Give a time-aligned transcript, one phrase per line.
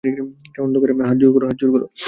[1.07, 1.81] হাত জোড় কর।